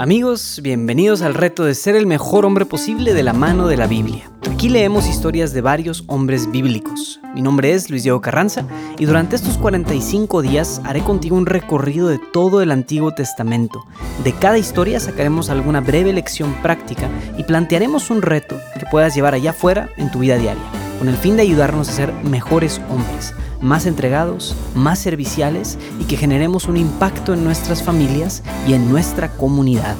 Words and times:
Amigos, 0.00 0.60
bienvenidos 0.62 1.22
al 1.22 1.34
reto 1.34 1.64
de 1.64 1.74
ser 1.74 1.96
el 1.96 2.06
mejor 2.06 2.46
hombre 2.46 2.64
posible 2.64 3.14
de 3.14 3.24
la 3.24 3.32
mano 3.32 3.66
de 3.66 3.76
la 3.76 3.88
Biblia. 3.88 4.30
Aquí 4.48 4.68
leemos 4.68 5.08
historias 5.08 5.52
de 5.52 5.60
varios 5.60 6.04
hombres 6.06 6.52
bíblicos. 6.52 7.18
Mi 7.34 7.42
nombre 7.42 7.72
es 7.72 7.90
Luis 7.90 8.04
Diego 8.04 8.20
Carranza 8.20 8.64
y 8.96 9.06
durante 9.06 9.34
estos 9.34 9.58
45 9.58 10.40
días 10.40 10.80
haré 10.84 11.00
contigo 11.00 11.36
un 11.36 11.46
recorrido 11.46 12.06
de 12.06 12.20
todo 12.32 12.62
el 12.62 12.70
Antiguo 12.70 13.12
Testamento. 13.12 13.86
De 14.22 14.32
cada 14.32 14.56
historia 14.56 15.00
sacaremos 15.00 15.50
alguna 15.50 15.80
breve 15.80 16.12
lección 16.12 16.54
práctica 16.62 17.10
y 17.36 17.42
plantearemos 17.42 18.08
un 18.10 18.22
reto 18.22 18.56
que 18.78 18.86
puedas 18.92 19.16
llevar 19.16 19.34
allá 19.34 19.50
afuera 19.50 19.88
en 19.96 20.12
tu 20.12 20.20
vida 20.20 20.38
diaria, 20.38 20.62
con 20.98 21.08
el 21.08 21.16
fin 21.16 21.36
de 21.36 21.42
ayudarnos 21.42 21.88
a 21.88 21.92
ser 21.92 22.12
mejores 22.24 22.80
hombres 22.90 23.34
más 23.60 23.86
entregados, 23.86 24.54
más 24.74 24.98
serviciales 24.98 25.78
y 26.00 26.04
que 26.04 26.16
generemos 26.16 26.66
un 26.66 26.76
impacto 26.76 27.34
en 27.34 27.44
nuestras 27.44 27.82
familias 27.82 28.42
y 28.66 28.74
en 28.74 28.90
nuestra 28.90 29.30
comunidad. 29.30 29.96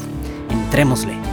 Entrémosle. 0.50 1.27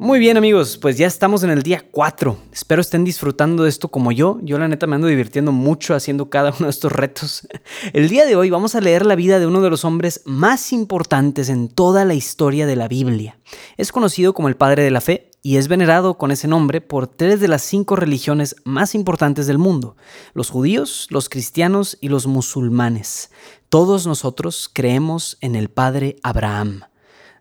Muy 0.00 0.20
bien 0.20 0.36
amigos, 0.36 0.78
pues 0.78 0.96
ya 0.96 1.08
estamos 1.08 1.42
en 1.42 1.50
el 1.50 1.64
día 1.64 1.84
4. 1.90 2.38
Espero 2.52 2.80
estén 2.80 3.02
disfrutando 3.02 3.64
de 3.64 3.68
esto 3.68 3.88
como 3.88 4.12
yo. 4.12 4.38
Yo 4.42 4.56
la 4.56 4.68
neta 4.68 4.86
me 4.86 4.94
ando 4.94 5.08
divirtiendo 5.08 5.50
mucho 5.50 5.92
haciendo 5.92 6.30
cada 6.30 6.50
uno 6.56 6.66
de 6.66 6.70
estos 6.70 6.92
retos. 6.92 7.48
El 7.92 8.08
día 8.08 8.24
de 8.24 8.36
hoy 8.36 8.48
vamos 8.48 8.76
a 8.76 8.80
leer 8.80 9.04
la 9.04 9.16
vida 9.16 9.40
de 9.40 9.48
uno 9.48 9.60
de 9.60 9.70
los 9.70 9.84
hombres 9.84 10.22
más 10.24 10.72
importantes 10.72 11.48
en 11.48 11.68
toda 11.68 12.04
la 12.04 12.14
historia 12.14 12.64
de 12.68 12.76
la 12.76 12.86
Biblia. 12.86 13.40
Es 13.76 13.90
conocido 13.90 14.34
como 14.34 14.46
el 14.46 14.56
Padre 14.56 14.84
de 14.84 14.92
la 14.92 15.00
Fe 15.00 15.32
y 15.42 15.56
es 15.56 15.66
venerado 15.66 16.16
con 16.16 16.30
ese 16.30 16.46
nombre 16.46 16.80
por 16.80 17.08
tres 17.08 17.40
de 17.40 17.48
las 17.48 17.62
cinco 17.62 17.96
religiones 17.96 18.54
más 18.64 18.94
importantes 18.94 19.48
del 19.48 19.58
mundo, 19.58 19.96
los 20.32 20.48
judíos, 20.48 21.08
los 21.10 21.28
cristianos 21.28 21.98
y 22.00 22.08
los 22.08 22.28
musulmanes. 22.28 23.32
Todos 23.68 24.06
nosotros 24.06 24.70
creemos 24.72 25.38
en 25.40 25.56
el 25.56 25.70
Padre 25.70 26.18
Abraham. 26.22 26.84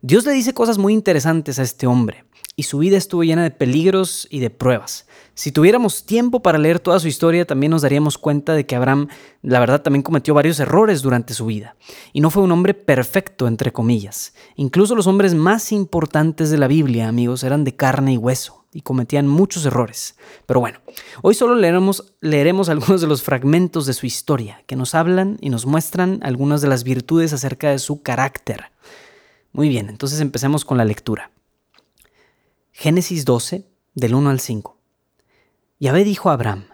Dios 0.02 0.26
le 0.26 0.34
dice 0.34 0.54
cosas 0.54 0.78
muy 0.78 0.94
interesantes 0.94 1.58
a 1.60 1.64
este 1.64 1.88
hombre 1.88 2.24
y 2.56 2.64
su 2.64 2.80
vida 2.80 2.98
estuvo 2.98 3.24
llena 3.24 3.44
de 3.44 3.52
peligros 3.52 4.28
y 4.32 4.40
de 4.40 4.50
pruebas. 4.50 5.06
Si 5.36 5.52
tuviéramos 5.52 6.06
tiempo 6.06 6.42
para 6.42 6.58
leer 6.58 6.80
toda 6.80 7.00
su 7.00 7.08
historia, 7.08 7.46
también 7.46 7.70
nos 7.70 7.84
daríamos 7.84 8.18
cuenta 8.18 8.54
de 8.54 8.66
que 8.66 8.76
Abraham, 8.76 9.10
la 9.44 9.60
verdad, 9.60 9.84
también 9.84 10.02
cometió 10.02 10.34
varios 10.34 10.60
errores 10.60 11.04
durante 11.04 11.36
su 11.36 11.46
vida. 11.46 11.76
Y 12.14 12.22
no 12.22 12.32
fue 12.32 12.42
un 12.42 12.52
hombre 12.52 12.74
perfecto, 12.74 13.48
entre 13.48 13.72
comillas. 13.72 14.34
Incluso 14.56 14.96
los 14.96 15.06
hombres 15.06 15.36
más 15.36 15.72
importantes 15.72 16.50
de 16.50 16.58
la 16.58 16.68
Biblia, 16.68 17.08
amigos, 17.08 17.44
eran 17.44 17.64
de 17.64 17.76
carne 17.76 18.14
y 18.14 18.18
hueso 18.18 18.66
y 18.74 18.82
cometían 18.82 19.28
muchos 19.28 19.64
errores. 19.66 20.16
Pero 20.48 20.60
bueno, 20.60 20.80
hoy 21.22 21.36
solo 21.36 21.54
leeremos, 21.54 22.16
leeremos 22.22 22.70
algunos 22.70 23.02
de 23.02 23.08
los 23.08 23.22
fragmentos 23.22 23.86
de 23.86 23.94
su 23.94 24.08
historia 24.08 24.64
que 24.66 24.76
nos 24.76 24.96
hablan 24.96 25.38
y 25.42 25.52
nos 25.52 25.68
muestran 25.68 26.20
algunas 26.24 26.62
de 26.62 26.70
las 26.70 26.84
virtudes 26.84 27.34
acerca 27.34 27.70
de 27.70 27.78
su 27.78 28.02
carácter. 28.02 28.72
Muy 29.58 29.70
bien, 29.70 29.90
entonces 29.90 30.20
empecemos 30.20 30.64
con 30.66 30.78
la 30.78 30.86
lectura. 30.86 31.32
Génesis 32.74 33.26
12, 33.26 33.66
del 33.96 34.14
1 34.14 34.30
al 34.30 34.40
5. 34.40 34.78
Yahvé 35.80 36.04
dijo 36.04 36.30
a 36.30 36.34
Abraham, 36.34 36.66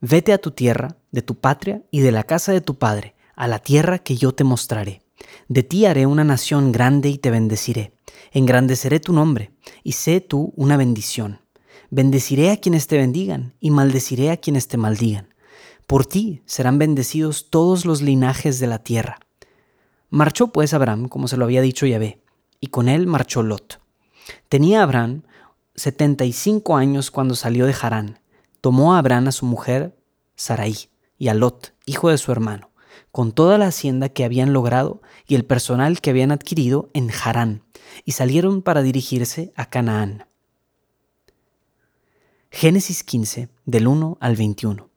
vete 0.00 0.32
a 0.32 0.38
tu 0.38 0.50
tierra, 0.50 0.96
de 1.12 1.22
tu 1.22 1.36
patria 1.36 1.84
y 1.92 2.00
de 2.00 2.10
la 2.10 2.24
casa 2.24 2.50
de 2.50 2.60
tu 2.60 2.74
padre, 2.74 3.14
a 3.36 3.46
la 3.46 3.60
tierra 3.60 4.00
que 4.00 4.16
yo 4.16 4.32
te 4.32 4.42
mostraré. 4.42 5.02
De 5.46 5.62
ti 5.62 5.86
haré 5.86 6.06
una 6.06 6.24
nación 6.24 6.72
grande 6.72 7.08
y 7.08 7.18
te 7.18 7.30
bendeciré. 7.30 7.94
Engrandeceré 8.32 8.98
tu 8.98 9.12
nombre, 9.12 9.52
y 9.84 9.92
sé 9.92 10.20
tú 10.20 10.52
una 10.56 10.76
bendición. 10.76 11.38
Bendeciré 11.90 12.50
a 12.50 12.56
quienes 12.56 12.88
te 12.88 12.96
bendigan, 12.96 13.54
y 13.60 13.70
maldeciré 13.70 14.32
a 14.32 14.38
quienes 14.38 14.66
te 14.66 14.76
maldigan. 14.76 15.32
Por 15.86 16.04
ti 16.04 16.42
serán 16.46 16.80
bendecidos 16.80 17.48
todos 17.48 17.84
los 17.84 18.02
linajes 18.02 18.58
de 18.58 18.66
la 18.66 18.80
tierra. 18.80 19.20
Marchó 20.10 20.48
pues 20.48 20.74
Abraham, 20.74 21.06
como 21.06 21.28
se 21.28 21.36
lo 21.36 21.44
había 21.44 21.62
dicho 21.62 21.86
Yahvé, 21.86 22.23
y 22.64 22.68
con 22.68 22.88
él 22.88 23.06
marchó 23.06 23.42
Lot. 23.42 23.78
Tenía 24.48 24.82
Abraham 24.82 25.24
75 25.74 26.78
años 26.78 27.10
cuando 27.10 27.34
salió 27.34 27.66
de 27.66 27.74
Harán. 27.78 28.20
Tomó 28.62 28.94
a 28.94 28.98
Abraham 29.00 29.28
a 29.28 29.32
su 29.32 29.44
mujer 29.44 29.94
Sarai 30.34 30.74
y 31.18 31.28
a 31.28 31.34
Lot, 31.34 31.74
hijo 31.84 32.08
de 32.08 32.16
su 32.16 32.32
hermano, 32.32 32.70
con 33.12 33.32
toda 33.32 33.58
la 33.58 33.66
hacienda 33.66 34.08
que 34.08 34.24
habían 34.24 34.54
logrado 34.54 35.02
y 35.26 35.34
el 35.34 35.44
personal 35.44 36.00
que 36.00 36.08
habían 36.08 36.32
adquirido 36.32 36.88
en 36.94 37.10
Harán, 37.10 37.64
y 38.06 38.12
salieron 38.12 38.62
para 38.62 38.80
dirigirse 38.80 39.52
a 39.56 39.68
Canaán. 39.68 40.26
Génesis 42.50 43.04
15, 43.04 43.50
del 43.66 43.86
1 43.86 44.16
al 44.22 44.36
21. 44.36 44.88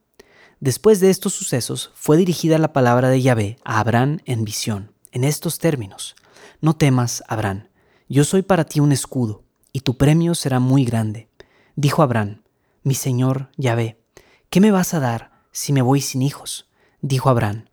Después 0.62 1.02
de 1.02 1.10
estos 1.10 1.34
sucesos 1.34 1.92
fue 1.96 2.16
dirigida 2.16 2.60
la 2.60 2.72
palabra 2.72 3.10
de 3.10 3.22
Yahvé 3.22 3.58
a 3.66 3.82
Abraham 3.82 4.20
en 4.24 4.46
visión, 4.46 4.94
en 5.12 5.26
estos 5.26 5.60
términos. 5.60 6.16
No 6.62 6.76
temas, 6.76 7.24
Abraham, 7.28 7.68
yo 8.10 8.24
soy 8.24 8.42
para 8.42 8.66
ti 8.66 8.80
un 8.80 8.92
escudo 8.92 9.44
y 9.74 9.82
tu 9.82 9.98
premio 9.98 10.34
será 10.36 10.60
muy 10.60 10.86
grande. 10.86 11.30
Dijo 11.76 12.02
Abraham, 12.02 12.42
mi 12.84 12.96
señor 12.96 13.52
Yahvé, 13.58 14.02
¿qué 14.50 14.60
me 14.60 14.72
vas 14.72 14.94
a 14.94 15.00
dar 15.00 15.44
si 15.52 15.74
me 15.74 15.82
voy 15.82 16.02
sin 16.02 16.22
hijos? 16.22 16.70
Dijo 17.02 17.30
Abraham, 17.30 17.66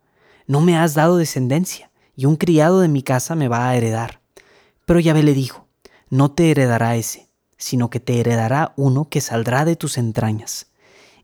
no 0.45 0.61
me 0.61 0.77
has 0.77 0.93
dado 0.93 1.17
descendencia, 1.17 1.91
y 2.15 2.25
un 2.25 2.35
criado 2.35 2.81
de 2.81 2.87
mi 2.87 3.01
casa 3.01 3.35
me 3.35 3.47
va 3.47 3.67
a 3.67 3.75
heredar. 3.75 4.21
Pero 4.85 4.99
Yahvé 4.99 5.23
le 5.23 5.33
dijo, 5.33 5.67
no 6.09 6.31
te 6.31 6.51
heredará 6.51 6.95
ese, 6.95 7.29
sino 7.57 7.89
que 7.89 7.99
te 7.99 8.19
heredará 8.19 8.73
uno 8.77 9.09
que 9.09 9.21
saldrá 9.21 9.65
de 9.65 9.75
tus 9.75 9.97
entrañas. 9.97 10.67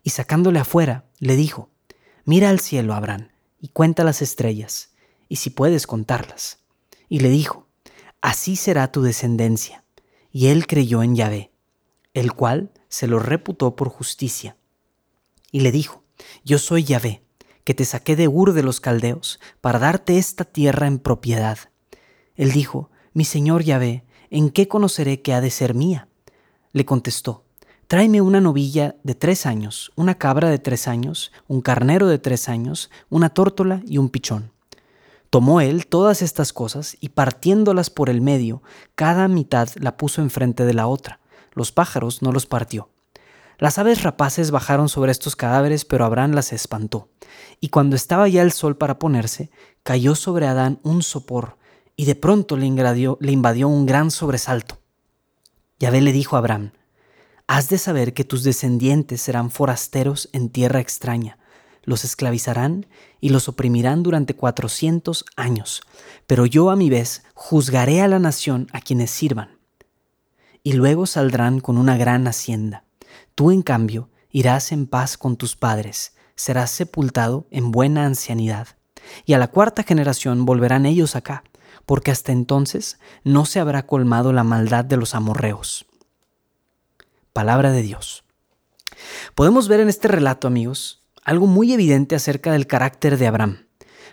Y 0.03 0.09
sacándole 0.09 0.59
afuera, 0.59 1.05
le 1.19 1.35
dijo, 1.35 1.69
mira 2.25 2.49
al 2.49 2.59
cielo, 2.59 2.93
Abraham, 2.93 3.29
y 3.59 3.67
cuenta 3.67 4.03
las 4.03 4.21
estrellas, 4.21 4.89
y 5.29 5.35
si 5.35 5.51
puedes 5.51 5.85
contarlas. 5.85 6.60
Y 7.11 7.19
le 7.19 7.27
dijo, 7.27 7.67
así 8.21 8.55
será 8.55 8.89
tu 8.89 9.01
descendencia 9.01 9.83
y 10.31 10.47
él 10.47 10.65
creyó 10.65 11.03
en 11.03 11.13
Yahvé, 11.13 11.51
el 12.13 12.31
cual 12.31 12.71
se 12.87 13.05
lo 13.05 13.19
reputó 13.19 13.75
por 13.75 13.89
justicia. 13.89 14.55
Y 15.51 15.59
le 15.59 15.73
dijo, 15.73 16.05
Yo 16.45 16.57
soy 16.57 16.85
Yahvé, 16.85 17.21
que 17.65 17.73
te 17.73 17.83
saqué 17.83 18.15
de 18.15 18.29
Ur 18.29 18.53
de 18.53 18.63
los 18.63 18.79
Caldeos, 18.79 19.41
para 19.59 19.77
darte 19.77 20.19
esta 20.19 20.45
tierra 20.45 20.87
en 20.87 20.99
propiedad. 20.99 21.57
Él 22.35 22.53
dijo, 22.53 22.91
Mi 23.11 23.25
señor 23.25 23.63
Yahvé, 23.63 24.05
¿en 24.29 24.49
qué 24.49 24.69
conoceré 24.69 25.21
que 25.21 25.33
ha 25.33 25.41
de 25.41 25.51
ser 25.51 25.73
mía? 25.73 26.07
Le 26.71 26.85
contestó, 26.85 27.43
Tráeme 27.87 28.21
una 28.21 28.39
novilla 28.39 28.95
de 29.03 29.15
tres 29.15 29.45
años, 29.45 29.91
una 29.97 30.15
cabra 30.15 30.49
de 30.49 30.59
tres 30.59 30.87
años, 30.87 31.33
un 31.49 31.59
carnero 31.59 32.07
de 32.07 32.19
tres 32.19 32.47
años, 32.47 32.89
una 33.09 33.31
tórtola 33.31 33.81
y 33.85 33.97
un 33.97 34.07
pichón. 34.07 34.53
Tomó 35.31 35.61
él 35.61 35.87
todas 35.87 36.21
estas 36.21 36.51
cosas 36.51 36.97
y 36.99 37.07
partiéndolas 37.07 37.89
por 37.89 38.09
el 38.09 38.19
medio, 38.19 38.61
cada 38.95 39.29
mitad 39.29 39.69
la 39.75 39.95
puso 39.95 40.21
enfrente 40.21 40.65
de 40.65 40.73
la 40.73 40.87
otra. 40.87 41.21
Los 41.53 41.71
pájaros 41.71 42.21
no 42.21 42.33
los 42.33 42.45
partió. 42.45 42.89
Las 43.57 43.77
aves 43.77 44.03
rapaces 44.03 44.51
bajaron 44.51 44.89
sobre 44.89 45.13
estos 45.13 45.37
cadáveres, 45.37 45.85
pero 45.85 46.03
Abraham 46.03 46.31
las 46.31 46.51
espantó. 46.51 47.07
Y 47.61 47.69
cuando 47.69 47.95
estaba 47.95 48.27
ya 48.27 48.41
el 48.41 48.51
sol 48.51 48.75
para 48.75 48.99
ponerse, 48.99 49.51
cayó 49.83 50.15
sobre 50.15 50.47
Adán 50.47 50.81
un 50.83 51.01
sopor, 51.01 51.55
y 51.95 52.03
de 52.03 52.15
pronto 52.15 52.57
le, 52.57 52.65
invadió 52.65 53.67
un 53.69 53.85
gran 53.85 54.11
sobresalto. 54.11 54.79
Yahvé 55.79 56.01
le 56.01 56.11
dijo 56.11 56.35
a 56.35 56.39
Abraham, 56.39 56.73
Has 57.47 57.69
de 57.69 57.77
saber 57.77 58.13
que 58.13 58.25
tus 58.25 58.43
descendientes 58.43 59.21
serán 59.21 59.49
forasteros 59.49 60.27
en 60.33 60.49
tierra 60.49 60.81
extraña, 60.81 61.37
los 61.83 62.03
esclavizarán 62.03 62.85
y 63.19 63.29
los 63.29 63.47
oprimirán 63.47 64.03
durante 64.03 64.35
cuatrocientos 64.35 65.25
años, 65.35 65.81
pero 66.27 66.45
yo 66.45 66.69
a 66.69 66.75
mi 66.75 66.89
vez 66.89 67.23
juzgaré 67.33 68.01
a 68.01 68.07
la 68.07 68.19
nación 68.19 68.67
a 68.71 68.81
quienes 68.81 69.11
sirvan. 69.11 69.59
Y 70.63 70.73
luego 70.73 71.07
saldrán 71.07 71.59
con 71.59 71.77
una 71.77 71.97
gran 71.97 72.27
hacienda. 72.27 72.85
Tú, 73.33 73.51
en 73.51 73.61
cambio, 73.61 74.09
irás 74.29 74.71
en 74.71 74.85
paz 74.85 75.17
con 75.17 75.37
tus 75.37 75.55
padres, 75.55 76.15
serás 76.35 76.71
sepultado 76.71 77.47
en 77.51 77.71
buena 77.71 78.05
ancianidad. 78.05 78.67
Y 79.25 79.33
a 79.33 79.39
la 79.39 79.47
cuarta 79.47 79.83
generación 79.83 80.45
volverán 80.45 80.85
ellos 80.85 81.15
acá, 81.15 81.43
porque 81.85 82.11
hasta 82.11 82.31
entonces 82.31 82.99
no 83.23 83.45
se 83.45 83.59
habrá 83.59 83.87
colmado 83.87 84.33
la 84.33 84.43
maldad 84.43 84.85
de 84.85 84.97
los 84.97 85.15
amorreos. 85.15 85.87
Palabra 87.33 87.71
de 87.71 87.81
Dios. 87.81 88.23
Podemos 89.35 89.67
ver 89.67 89.79
en 89.79 89.89
este 89.89 90.07
relato, 90.07 90.47
amigos, 90.47 91.00
algo 91.23 91.47
muy 91.47 91.73
evidente 91.73 92.15
acerca 92.15 92.51
del 92.51 92.67
carácter 92.67 93.17
de 93.17 93.27
Abraham. 93.27 93.65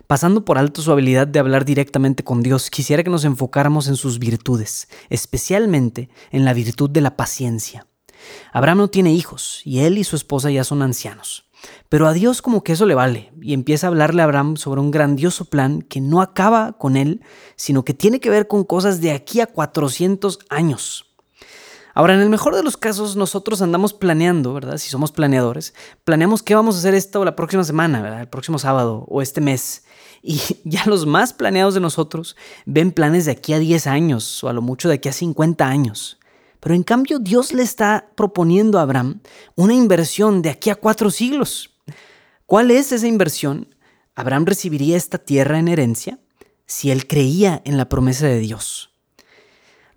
Pasando 0.06 0.44
por 0.44 0.58
alto 0.58 0.80
su 0.80 0.90
habilidad 0.92 1.26
de 1.26 1.38
hablar 1.38 1.64
directamente 1.64 2.24
con 2.24 2.42
Dios, 2.42 2.70
quisiera 2.70 3.02
que 3.02 3.10
nos 3.10 3.24
enfocáramos 3.24 3.88
en 3.88 3.96
sus 3.96 4.18
virtudes, 4.18 4.88
especialmente 5.10 6.08
en 6.30 6.44
la 6.44 6.54
virtud 6.54 6.88
de 6.88 7.00
la 7.00 7.16
paciencia. 7.16 7.86
Abraham 8.52 8.78
no 8.78 8.88
tiene 8.88 9.12
hijos 9.12 9.60
y 9.64 9.80
él 9.80 9.98
y 9.98 10.04
su 10.04 10.16
esposa 10.16 10.50
ya 10.50 10.64
son 10.64 10.82
ancianos. 10.82 11.48
Pero 11.88 12.06
a 12.06 12.12
Dios 12.12 12.42
como 12.42 12.62
que 12.62 12.72
eso 12.72 12.86
le 12.86 12.94
vale 12.94 13.32
y 13.40 13.52
empieza 13.52 13.86
a 13.86 13.90
hablarle 13.90 14.22
a 14.22 14.26
Abraham 14.26 14.56
sobre 14.56 14.80
un 14.80 14.90
grandioso 14.90 15.44
plan 15.44 15.82
que 15.82 16.00
no 16.00 16.22
acaba 16.22 16.78
con 16.78 16.96
él, 16.96 17.20
sino 17.56 17.84
que 17.84 17.94
tiene 17.94 18.20
que 18.20 18.30
ver 18.30 18.46
con 18.46 18.64
cosas 18.64 19.00
de 19.00 19.12
aquí 19.12 19.40
a 19.40 19.46
400 19.46 20.38
años. 20.48 21.07
Ahora, 21.98 22.14
en 22.14 22.20
el 22.20 22.30
mejor 22.30 22.54
de 22.54 22.62
los 22.62 22.76
casos, 22.76 23.16
nosotros 23.16 23.60
andamos 23.60 23.92
planeando, 23.92 24.54
¿verdad? 24.54 24.78
Si 24.78 24.88
somos 24.88 25.10
planeadores, 25.10 25.74
planeamos 26.04 26.44
qué 26.44 26.54
vamos 26.54 26.76
a 26.76 26.78
hacer 26.78 26.94
esta 26.94 27.18
o 27.18 27.24
la 27.24 27.34
próxima 27.34 27.64
semana, 27.64 28.00
¿verdad? 28.00 28.20
El 28.20 28.28
próximo 28.28 28.60
sábado 28.60 29.04
o 29.08 29.20
este 29.20 29.40
mes. 29.40 29.82
Y 30.22 30.40
ya 30.64 30.84
los 30.86 31.06
más 31.06 31.32
planeados 31.32 31.74
de 31.74 31.80
nosotros 31.80 32.36
ven 32.66 32.92
planes 32.92 33.24
de 33.24 33.32
aquí 33.32 33.52
a 33.52 33.58
10 33.58 33.88
años 33.88 34.44
o 34.44 34.48
a 34.48 34.52
lo 34.52 34.62
mucho 34.62 34.88
de 34.88 34.94
aquí 34.94 35.08
a 35.08 35.12
50 35.12 35.66
años. 35.66 36.20
Pero 36.60 36.76
en 36.76 36.84
cambio 36.84 37.18
Dios 37.18 37.52
le 37.52 37.64
está 37.64 38.08
proponiendo 38.14 38.78
a 38.78 38.82
Abraham 38.82 39.20
una 39.56 39.74
inversión 39.74 40.40
de 40.40 40.50
aquí 40.50 40.70
a 40.70 40.76
cuatro 40.76 41.10
siglos. 41.10 41.80
¿Cuál 42.46 42.70
es 42.70 42.92
esa 42.92 43.08
inversión? 43.08 43.74
Abraham 44.14 44.46
recibiría 44.46 44.96
esta 44.96 45.18
tierra 45.18 45.58
en 45.58 45.66
herencia 45.66 46.20
si 46.64 46.92
él 46.92 47.08
creía 47.08 47.60
en 47.64 47.76
la 47.76 47.88
promesa 47.88 48.28
de 48.28 48.38
Dios. 48.38 48.88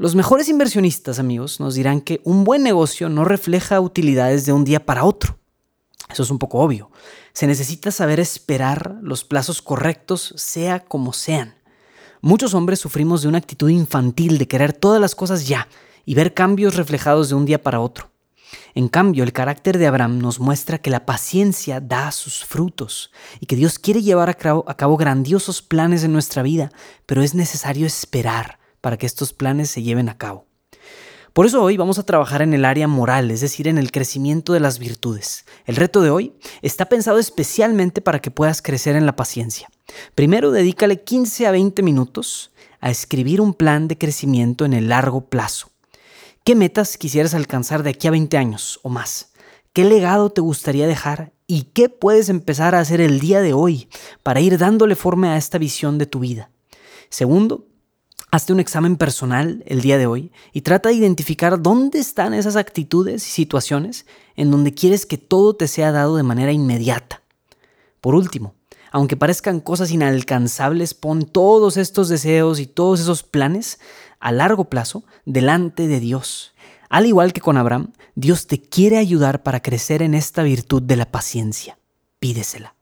Los 0.01 0.15
mejores 0.15 0.49
inversionistas, 0.49 1.19
amigos, 1.19 1.59
nos 1.59 1.75
dirán 1.75 2.01
que 2.01 2.21
un 2.23 2.43
buen 2.43 2.63
negocio 2.63 3.07
no 3.07 3.23
refleja 3.23 3.79
utilidades 3.79 4.47
de 4.47 4.51
un 4.51 4.63
día 4.63 4.83
para 4.83 5.03
otro. 5.03 5.37
Eso 6.09 6.23
es 6.23 6.31
un 6.31 6.39
poco 6.39 6.57
obvio. 6.57 6.89
Se 7.33 7.45
necesita 7.45 7.91
saber 7.91 8.19
esperar 8.19 8.97
los 9.03 9.23
plazos 9.23 9.61
correctos, 9.61 10.33
sea 10.37 10.79
como 10.79 11.13
sean. 11.13 11.53
Muchos 12.19 12.55
hombres 12.55 12.79
sufrimos 12.79 13.21
de 13.21 13.27
una 13.27 13.37
actitud 13.37 13.69
infantil 13.69 14.39
de 14.39 14.47
querer 14.47 14.73
todas 14.73 14.99
las 14.99 15.13
cosas 15.13 15.47
ya 15.47 15.67
y 16.03 16.15
ver 16.15 16.33
cambios 16.33 16.77
reflejados 16.77 17.29
de 17.29 17.35
un 17.35 17.45
día 17.45 17.61
para 17.61 17.79
otro. 17.79 18.09
En 18.73 18.87
cambio, 18.87 19.23
el 19.23 19.33
carácter 19.33 19.77
de 19.77 19.85
Abraham 19.85 20.17
nos 20.17 20.39
muestra 20.39 20.79
que 20.79 20.89
la 20.89 21.05
paciencia 21.05 21.79
da 21.79 22.11
sus 22.11 22.43
frutos 22.43 23.11
y 23.39 23.45
que 23.45 23.55
Dios 23.55 23.77
quiere 23.77 24.01
llevar 24.01 24.31
a 24.31 24.33
cabo, 24.33 24.97
grandiosos 24.97 25.61
planes 25.61 26.03
en 26.03 26.11
nuestra 26.11 26.41
vida, 26.41 26.71
pero 27.05 27.21
es 27.21 27.35
necesario 27.35 27.85
esperar 27.85 28.60
para 28.81 28.97
que 28.97 29.05
estos 29.05 29.33
planes 29.33 29.69
se 29.69 29.83
lleven 29.83 30.09
a 30.09 30.17
cabo. 30.17 30.45
Por 31.33 31.45
eso 31.45 31.63
hoy 31.63 31.77
vamos 31.77 31.97
a 31.97 32.03
trabajar 32.03 32.41
en 32.41 32.53
el 32.53 32.65
área 32.65 32.89
moral, 32.89 33.31
es 33.31 33.39
decir, 33.39 33.69
en 33.69 33.77
el 33.77 33.91
crecimiento 33.91 34.51
de 34.51 34.59
las 34.59 34.79
virtudes. 34.79 35.45
El 35.65 35.77
reto 35.77 36.01
de 36.01 36.09
hoy 36.09 36.33
está 36.61 36.87
pensado 36.87 37.19
especialmente 37.19 38.01
para 38.01 38.19
que 38.19 38.31
puedas 38.31 38.61
crecer 38.61 38.97
en 38.97 39.05
la 39.05 39.15
paciencia. 39.15 39.69
Primero, 40.13 40.51
dedícale 40.51 41.03
15 41.03 41.47
a 41.47 41.51
20 41.51 41.83
minutos 41.83 42.51
a 42.81 42.89
escribir 42.89 43.39
un 43.39 43.53
plan 43.53 43.87
de 43.87 43.97
crecimiento 43.97 44.65
en 44.65 44.73
el 44.73 44.89
largo 44.89 45.29
plazo. 45.29 45.69
¿Qué 46.43 46.53
metas 46.53 46.97
quisieras 46.97 47.33
alcanzar 47.33 47.83
de 47.83 47.91
aquí 47.91 48.09
a 48.09 48.11
20 48.11 48.37
años 48.37 48.81
o 48.83 48.89
más? 48.89 49.31
¿Qué 49.71 49.85
legado 49.85 50.31
te 50.31 50.41
gustaría 50.41 50.85
dejar? 50.85 51.31
¿Y 51.47 51.63
qué 51.73 51.87
puedes 51.87 52.27
empezar 52.27 52.75
a 52.75 52.79
hacer 52.79 52.99
el 52.99 53.21
día 53.21 53.39
de 53.39 53.53
hoy 53.53 53.87
para 54.21 54.41
ir 54.41 54.57
dándole 54.57 54.95
forma 54.95 55.33
a 55.33 55.37
esta 55.37 55.57
visión 55.57 55.97
de 55.97 56.07
tu 56.07 56.19
vida? 56.19 56.49
Segundo, 57.09 57.67
Hazte 58.33 58.53
un 58.53 58.61
examen 58.61 58.95
personal 58.95 59.61
el 59.67 59.81
día 59.81 59.97
de 59.97 60.07
hoy 60.07 60.31
y 60.53 60.61
trata 60.61 60.87
de 60.87 60.95
identificar 60.95 61.61
dónde 61.61 61.99
están 61.99 62.33
esas 62.33 62.55
actitudes 62.55 63.27
y 63.27 63.29
situaciones 63.29 64.05
en 64.37 64.49
donde 64.49 64.73
quieres 64.73 65.05
que 65.05 65.17
todo 65.17 65.53
te 65.53 65.67
sea 65.67 65.91
dado 65.91 66.15
de 66.15 66.23
manera 66.23 66.53
inmediata. 66.53 67.23
Por 67.99 68.15
último, 68.15 68.55
aunque 68.93 69.17
parezcan 69.17 69.59
cosas 69.59 69.91
inalcanzables, 69.91 70.93
pon 70.93 71.23
todos 71.23 71.75
estos 71.75 72.07
deseos 72.07 72.61
y 72.61 72.67
todos 72.67 73.01
esos 73.01 73.23
planes 73.23 73.81
a 74.21 74.31
largo 74.31 74.69
plazo 74.69 75.03
delante 75.25 75.89
de 75.89 75.99
Dios. 75.99 76.53
Al 76.89 77.07
igual 77.07 77.33
que 77.33 77.41
con 77.41 77.57
Abraham, 77.57 77.91
Dios 78.15 78.47
te 78.47 78.61
quiere 78.61 78.97
ayudar 78.97 79.43
para 79.43 79.61
crecer 79.61 80.01
en 80.01 80.13
esta 80.13 80.41
virtud 80.41 80.81
de 80.81 80.95
la 80.95 81.05
paciencia. 81.05 81.77
Pídesela. 82.19 82.75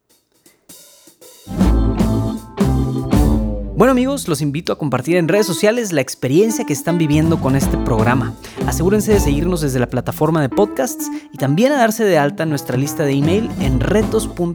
Bueno 3.80 3.92
amigos, 3.92 4.28
los 4.28 4.42
invito 4.42 4.74
a 4.74 4.78
compartir 4.78 5.16
en 5.16 5.30
redes 5.30 5.46
sociales 5.46 5.94
la 5.94 6.02
experiencia 6.02 6.66
que 6.66 6.74
están 6.74 6.98
viviendo 6.98 7.40
con 7.40 7.56
este 7.56 7.78
programa. 7.78 8.34
Asegúrense 8.68 9.14
de 9.14 9.22
seguirnos 9.22 9.62
desde 9.62 9.80
la 9.80 9.88
plataforma 9.88 10.42
de 10.42 10.50
podcasts 10.50 11.10
y 11.32 11.38
también 11.38 11.72
a 11.72 11.78
darse 11.78 12.04
de 12.04 12.18
alta 12.18 12.44
en 12.44 12.50
nuestra 12.50 12.76
lista 12.76 13.06
de 13.06 13.14
email 13.14 13.50
en 13.62 13.80
retos.jdn.app 13.80 14.46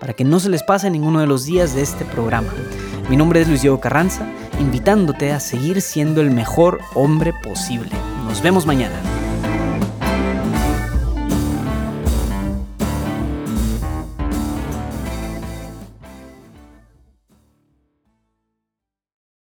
para 0.00 0.14
que 0.14 0.24
no 0.24 0.40
se 0.40 0.48
les 0.48 0.62
pase 0.62 0.88
ninguno 0.88 1.20
de 1.20 1.26
los 1.26 1.44
días 1.44 1.74
de 1.74 1.82
este 1.82 2.06
programa. 2.06 2.54
Mi 3.10 3.18
nombre 3.18 3.42
es 3.42 3.48
Luis 3.48 3.60
Diego 3.60 3.80
Carranza, 3.80 4.26
invitándote 4.58 5.30
a 5.32 5.40
seguir 5.40 5.82
siendo 5.82 6.22
el 6.22 6.30
mejor 6.30 6.80
hombre 6.94 7.34
posible. 7.44 7.90
Nos 8.24 8.40
vemos 8.40 8.64
mañana. 8.64 8.98